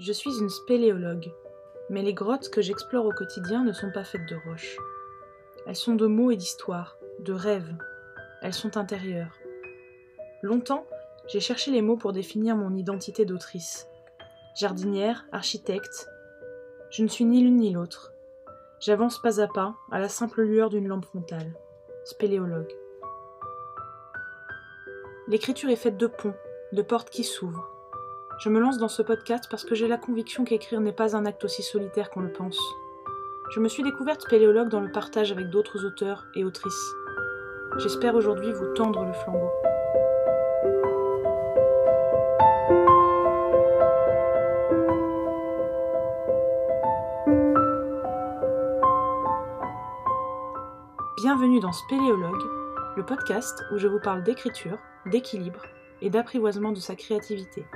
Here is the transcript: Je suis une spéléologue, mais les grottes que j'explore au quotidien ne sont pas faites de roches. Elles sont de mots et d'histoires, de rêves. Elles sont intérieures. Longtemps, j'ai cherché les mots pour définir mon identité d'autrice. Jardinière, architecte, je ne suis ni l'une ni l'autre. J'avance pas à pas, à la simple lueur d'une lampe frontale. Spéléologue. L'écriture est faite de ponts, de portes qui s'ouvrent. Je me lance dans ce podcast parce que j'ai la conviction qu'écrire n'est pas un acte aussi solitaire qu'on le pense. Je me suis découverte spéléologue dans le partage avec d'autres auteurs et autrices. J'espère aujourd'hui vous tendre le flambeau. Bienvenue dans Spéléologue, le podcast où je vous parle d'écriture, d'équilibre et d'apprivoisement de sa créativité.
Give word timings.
Je 0.00 0.12
suis 0.12 0.38
une 0.38 0.48
spéléologue, 0.48 1.32
mais 1.90 2.02
les 2.02 2.14
grottes 2.14 2.50
que 2.50 2.62
j'explore 2.62 3.04
au 3.04 3.10
quotidien 3.10 3.64
ne 3.64 3.72
sont 3.72 3.90
pas 3.90 4.04
faites 4.04 4.28
de 4.28 4.36
roches. 4.48 4.78
Elles 5.66 5.74
sont 5.74 5.96
de 5.96 6.06
mots 6.06 6.30
et 6.30 6.36
d'histoires, 6.36 6.96
de 7.18 7.32
rêves. 7.32 7.74
Elles 8.40 8.54
sont 8.54 8.76
intérieures. 8.76 9.36
Longtemps, 10.42 10.86
j'ai 11.26 11.40
cherché 11.40 11.72
les 11.72 11.82
mots 11.82 11.96
pour 11.96 12.12
définir 12.12 12.54
mon 12.54 12.76
identité 12.76 13.24
d'autrice. 13.24 13.88
Jardinière, 14.54 15.26
architecte, 15.32 16.08
je 16.90 17.02
ne 17.02 17.08
suis 17.08 17.24
ni 17.24 17.42
l'une 17.42 17.56
ni 17.56 17.72
l'autre. 17.72 18.12
J'avance 18.78 19.20
pas 19.20 19.40
à 19.40 19.48
pas, 19.48 19.74
à 19.90 19.98
la 19.98 20.08
simple 20.08 20.42
lueur 20.42 20.70
d'une 20.70 20.86
lampe 20.86 21.06
frontale. 21.06 21.52
Spéléologue. 22.04 22.72
L'écriture 25.26 25.70
est 25.70 25.76
faite 25.76 25.96
de 25.96 26.06
ponts, 26.06 26.36
de 26.72 26.82
portes 26.82 27.10
qui 27.10 27.24
s'ouvrent. 27.24 27.77
Je 28.38 28.50
me 28.50 28.60
lance 28.60 28.78
dans 28.78 28.86
ce 28.86 29.02
podcast 29.02 29.48
parce 29.50 29.64
que 29.64 29.74
j'ai 29.74 29.88
la 29.88 29.96
conviction 29.96 30.44
qu'écrire 30.44 30.80
n'est 30.80 30.92
pas 30.92 31.16
un 31.16 31.26
acte 31.26 31.42
aussi 31.42 31.64
solitaire 31.64 32.08
qu'on 32.08 32.20
le 32.20 32.32
pense. 32.32 32.56
Je 33.50 33.58
me 33.58 33.66
suis 33.66 33.82
découverte 33.82 34.22
spéléologue 34.22 34.68
dans 34.68 34.78
le 34.78 34.92
partage 34.92 35.32
avec 35.32 35.50
d'autres 35.50 35.84
auteurs 35.84 36.24
et 36.36 36.44
autrices. 36.44 36.94
J'espère 37.78 38.14
aujourd'hui 38.14 38.52
vous 38.52 38.72
tendre 38.74 39.04
le 39.04 39.12
flambeau. 39.12 39.50
Bienvenue 51.16 51.58
dans 51.58 51.72
Spéléologue, 51.72 52.44
le 52.96 53.04
podcast 53.04 53.64
où 53.72 53.78
je 53.78 53.88
vous 53.88 53.98
parle 53.98 54.22
d'écriture, 54.22 54.78
d'équilibre 55.06 55.62
et 56.02 56.10
d'apprivoisement 56.10 56.70
de 56.70 56.78
sa 56.78 56.94
créativité. 56.94 57.66